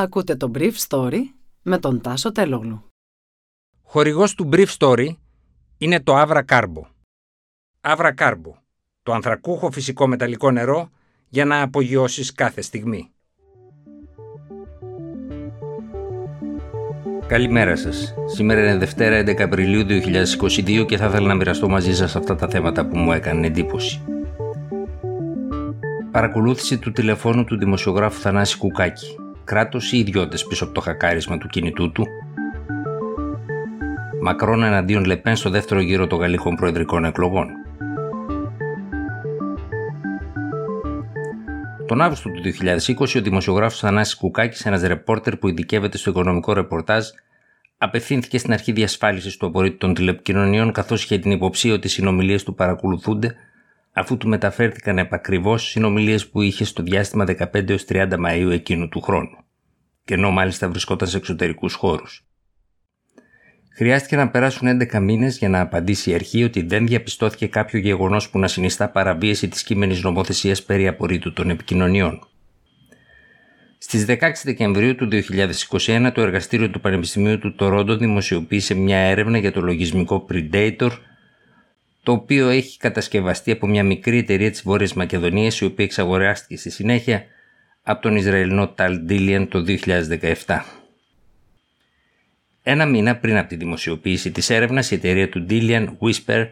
[0.00, 1.18] Ακούτε το Brief Story
[1.62, 2.84] με τον Τάσο Τελόγλου.
[3.82, 5.08] Χορηγός του Brief Story
[5.78, 6.82] είναι το Avra Carbo.
[7.80, 8.52] Avra Carbo,
[9.02, 10.90] το ανθρακούχο φυσικό μεταλλικό νερό
[11.28, 13.10] για να απογειώσεις κάθε στιγμή.
[17.26, 18.14] Καλημέρα σας.
[18.26, 22.48] Σήμερα είναι Δευτέρα 11 Απριλίου 2022 και θα ήθελα να μοιραστώ μαζί σας αυτά τα
[22.48, 24.02] θέματα που μου έκανε εντύπωση.
[26.10, 29.16] Παρακολούθηση του τηλεφώνου του δημοσιογράφου Θανάση Κουκάκη.
[29.50, 32.06] Κράτος ή ιδιώτες πίσω από το χακάρισμα του κινητού του.
[34.22, 37.48] Μακρόν εναντίον Λεπέν στο δεύτερο γύρο των γαλλικών προεδρικών εκλογών.
[41.86, 47.06] Τον Αύγουστο του 2020, ο δημοσιογράφος Θανάσης Κουκάκης, ένας ρεπόρτερ που ειδικεύεται στο οικονομικό ρεπορτάζ,
[47.78, 52.42] απευθύνθηκε στην αρχή διασφάλισης του απορρίτου των τηλεπικοινωνιών, καθώς είχε την υποψία ότι οι συνομιλίες
[52.42, 53.36] του παρακολουθούνται,
[53.92, 59.00] αφού του μεταφέρθηκαν επακριβώς συνομιλίες που είχε στο διάστημα 15 έως 30 Μαου εκείνου του
[59.00, 59.44] χρόνου,
[60.04, 62.24] και ενώ μάλιστα βρισκόταν σε εξωτερικούς χώρους.
[63.74, 68.30] Χρειάστηκε να περάσουν 11 μήνες για να απαντήσει η αρχή ότι δεν διαπιστώθηκε κάποιο γεγονός
[68.30, 72.28] που να συνιστά παραβίαση της κείμενης νομοθεσίας περί απορρίτου των επικοινωνιών.
[73.78, 79.52] Στις 16 Δεκεμβρίου του 2021, το εργαστήριο του Πανεπιστημίου του Τορόντο δημοσιοποίησε μια έρευνα για
[79.52, 80.90] το λογισμικό Predator,
[82.02, 86.70] το οποίο έχει κατασκευαστεί από μια μικρή εταιρεία της Βόρειας Μακεδονίας, η οποία εξαγοράστηκε στη
[86.70, 87.24] συνέχεια
[87.82, 89.64] από τον Ισραηλινό Tal Dillian το
[90.46, 90.64] 2017.
[92.62, 96.46] Ένα μήνα πριν από τη δημοσιοποίηση της έρευνας, η εταιρεία του Dillian Whisper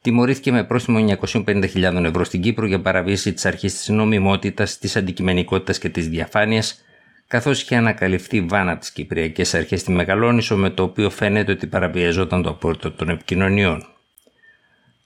[0.00, 5.78] τιμωρήθηκε με πρόστιμο 950.000 ευρώ στην Κύπρο για παραβίαση της αρχής της νομιμότητας, της αντικειμενικότητας
[5.78, 6.84] και της διαφάνειας,
[7.26, 12.42] καθώς είχε ανακαλυφθεί βάνα τις Κυπριακές Αρχές στη Μεγαλόνισο, με το οποίο φαίνεται ότι παραβιαζόταν
[12.42, 13.86] το απόρριτο των επικοινωνιών.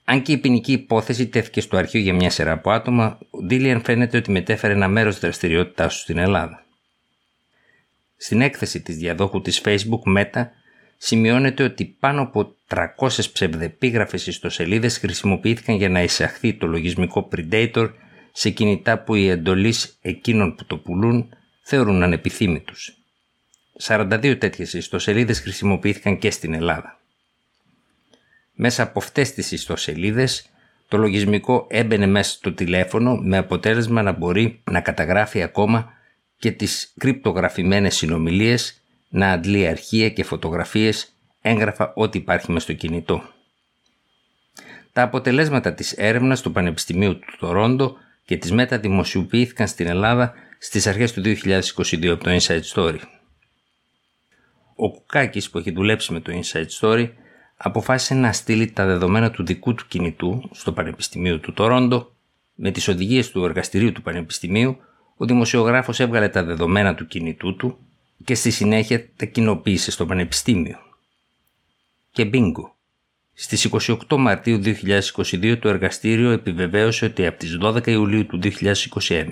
[0.09, 3.81] Αν και η ποινική υπόθεση τέθηκε στο αρχείο για μια σειρά από άτομα, ο Ντίλιαν
[3.83, 6.65] φαίνεται ότι μετέφερε ένα μέρος δραστηριότητάς του στην Ελλάδα.
[8.17, 10.47] Στην έκθεση της διαδόχου της Facebook Meta
[10.97, 12.85] σημειώνεται ότι πάνω από 300
[13.33, 17.89] ψευδεπίγραφες ιστοσελίδες χρησιμοποιήθηκαν για να εισαχθεί το λογισμικό Predator
[18.31, 21.29] σε κινητά που οι εντολείς εκείνων που το πουλούν
[21.61, 22.97] θεωρούν ανεπιθύμητους.
[23.81, 26.99] 42 τέτοιες ιστοσελίδες χρησιμοποιήθηκαν και στην Ελλάδα.
[28.59, 30.49] Μέσα από αυτές τις ιστοσελίδες
[30.87, 35.93] το λογισμικό έμπαινε μέσα στο τηλέφωνο με αποτέλεσμα να μπορεί να καταγράφει ακόμα
[36.37, 43.23] και τις κρυπτογραφημένες συνομιλίες να αντλεί αρχεία και φωτογραφίες, έγγραφα ό,τι υπάρχει μες στο κινητό.
[44.93, 50.87] Τα αποτελέσματα της έρευνας του Πανεπιστημίου του Τορόντο και της ΜΕΤΑ δημοσιοποιήθηκαν στην Ελλάδα στις
[50.87, 52.99] αρχές του 2022 από το Inside Story.
[54.75, 57.09] Ο Κουκάκης που έχει δουλέψει με το Inside Story
[57.57, 62.11] αποφάσισε να στείλει τα δεδομένα του δικού του κινητού στο Πανεπιστημίο του Τορόντο
[62.55, 64.77] με τις οδηγίες του εργαστηρίου του Πανεπιστημίου
[65.17, 67.77] ο δημοσιογράφος έβγαλε τα δεδομένα του κινητού του
[68.23, 70.77] και στη συνέχεια τα κοινοποίησε στο Πανεπιστήμιο.
[72.11, 72.75] Και μπίνγκο.
[73.33, 73.69] Στις
[74.07, 79.25] 28 Μαρτίου 2022 το εργαστήριο επιβεβαίωσε ότι από τις 12 Ιουλίου του 2021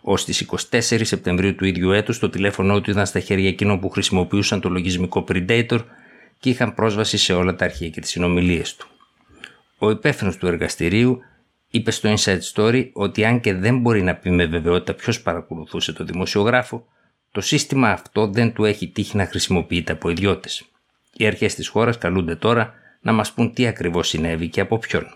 [0.00, 3.88] ως τις 24 Σεπτεμβρίου του ίδιου έτους το τηλέφωνο του ήταν στα χέρια εκείνων που
[3.88, 5.78] χρησιμοποιούσαν το λογισμικό Predator
[6.44, 8.86] και είχαν πρόσβαση σε όλα τα αρχεία και τις συνομιλίες του.
[9.78, 11.20] Ο υπεύθυνος του εργαστηρίου
[11.70, 15.92] είπε στο Inside Story ότι αν και δεν μπορεί να πει με βεβαιότητα ποιος παρακολουθούσε
[15.92, 16.86] το δημοσιογράφο,
[17.30, 20.64] το σύστημα αυτό δεν του έχει τύχει να χρησιμοποιείται από ιδιώτες.
[21.12, 25.14] Οι αρχές της χώρας καλούνται τώρα να μας πούν τι ακριβώς συνέβη και από ποιον.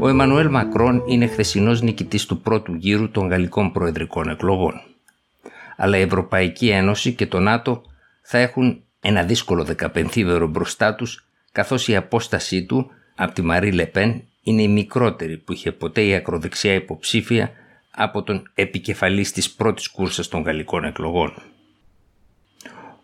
[0.00, 4.91] Ο Εμμανουέλ Μακρόν είναι χθεσινός νικητής του πρώτου γύρου των γαλλικών προεδρικών εκλογών.
[5.76, 7.82] Αλλά η Ευρωπαϊκή Ένωση και το ΝΑΤΟ
[8.22, 14.22] θα έχουν ένα δύσκολο δεκαπενθίδερο μπροστά τους καθώς η απόστασή του από τη Μαρή Λεπέν
[14.42, 17.50] είναι η μικρότερη που είχε ποτέ η ακροδεξιά υποψήφια
[17.90, 21.42] από τον επικεφαλής της πρώτης κούρσας των γαλλικών εκλογών.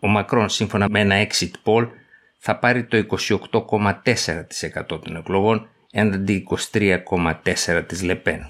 [0.00, 1.88] Ο Μακρόν σύμφωνα με ένα exit poll
[2.38, 3.06] θα πάρει το
[3.50, 8.46] 28,4% των εκλογών έναντι 23,4% της Λεπέν.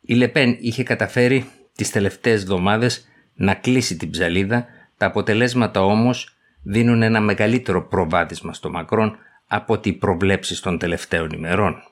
[0.00, 1.46] Η Λεπέν είχε καταφέρει
[1.80, 4.66] τις τελευταίες εβδομάδες να κλείσει την ψαλίδα,
[4.96, 9.16] τα αποτελέσματα όμως δίνουν ένα μεγαλύτερο προβάδισμα στο Μακρόν
[9.46, 11.82] από τι προβλέψεις των τελευταίων ημερών.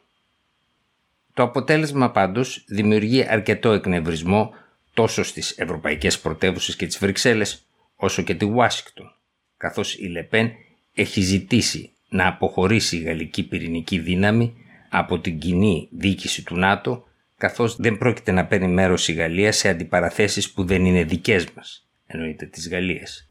[1.35, 4.55] Το αποτέλεσμα πάντως δημιουργεί αρκετό εκνευρισμό
[4.95, 9.15] τόσο στις ευρωπαϊκές πρωτεύουσες και τις Βρυξέλλες όσο και τη Ουάσιγκτον,
[9.57, 10.51] καθώς η Λεπέν
[10.95, 14.55] έχει ζητήσει να αποχωρήσει η γαλλική πυρηνική δύναμη
[14.89, 17.08] από την κοινή διοίκηση του ΝΑΤΟ
[17.39, 21.89] καθώς δεν πρόκειται να παίρνει μέρος η Γαλλία σε αντιπαραθέσεις που δεν είναι δικές μας,
[22.07, 23.31] εννοείται της Γαλλίας.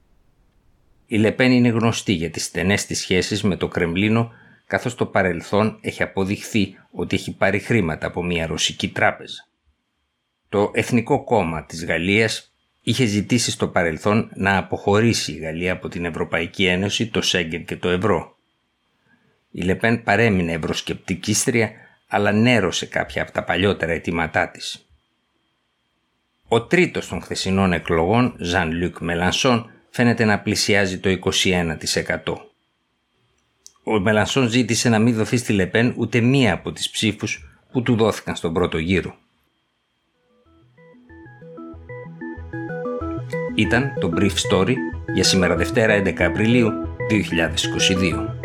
[1.06, 4.32] Η Λεπέν είναι γνωστή για τις στενές της σχέσεις με το Κρεμλίνο
[4.68, 9.48] καθώς το παρελθόν έχει αποδειχθεί ότι έχει πάρει χρήματα από μια ρωσική τράπεζα.
[10.50, 16.06] Το Εθνικό Κόμμα της Γαλλίας είχε ζητήσει στο παρελθόν να αποχωρήσει η Γαλλία από την
[16.06, 18.38] Ευρωπαϊκή Ένωση, το Σέγγεν και το Ευρώ.
[19.52, 21.72] Η Λεπέν παρέμεινε ευρωσκεπτικίστρια,
[22.08, 24.88] αλλά νέρωσε κάποια από τα παλιότερα αιτήματά της.
[26.48, 32.48] Ο τρίτος των χθεσινών εκλογών, Ζαν Λουκ Μελανσόν, φαίνεται να πλησιάζει το 21%.
[33.84, 37.96] Ο Μελανσόν ζήτησε να μην δοθεί στη Λεπέν ούτε μία από τις ψήφους που του
[37.96, 39.16] δόθηκαν στον πρώτο γύρο.
[43.56, 44.74] Ήταν το Brief Story
[45.14, 46.72] για σήμερα Δευτέρα 11 Απριλίου
[47.10, 48.37] 2022.